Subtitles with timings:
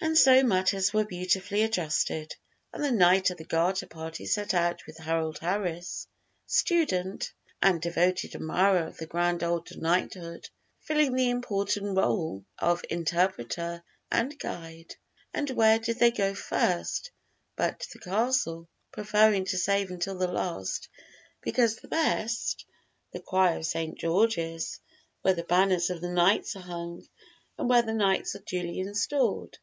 [0.00, 2.34] And so matters were beautifully adjusted,
[2.74, 6.06] and the Knight of the Garter party set out with Harold Harris,
[6.44, 10.46] student and devoted admirer of the grand old knighthood,
[10.80, 13.82] filling the important role of interpreter
[14.12, 14.94] and guide.
[15.32, 17.10] And where did they go first
[17.56, 20.90] but to the castle, preferring to save until the last,
[21.40, 22.66] because the best,
[23.12, 23.98] the choir of St.
[23.98, 24.80] George's,
[25.22, 27.08] where the banners of the knights are hung
[27.56, 29.58] and where the knights are duly installed.